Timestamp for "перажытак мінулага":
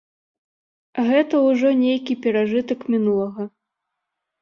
2.25-3.51